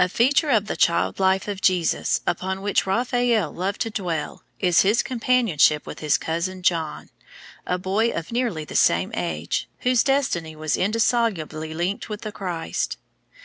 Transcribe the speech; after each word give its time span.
A 0.00 0.08
feature 0.08 0.50
of 0.50 0.66
the 0.66 0.74
child 0.74 1.20
life 1.20 1.46
of 1.46 1.60
Jesus 1.60 2.22
upon 2.26 2.60
which 2.60 2.86
Raphael 2.88 3.52
loved 3.52 3.80
to 3.82 3.90
dwell 3.90 4.42
is 4.58 4.80
his 4.80 5.00
companionship 5.00 5.86
with 5.86 6.00
his 6.00 6.18
cousin 6.18 6.62
John, 6.62 7.08
a 7.68 7.78
boy 7.78 8.08
of 8.10 8.32
nearly 8.32 8.64
the 8.64 8.74
same 8.74 9.12
age, 9.14 9.68
whose 9.82 10.02
destiny 10.02 10.56
was 10.56 10.76
indissolubly 10.76 11.72
linked 11.72 12.08
with 12.08 12.22
the 12.22 12.32
Christ. 12.32 12.96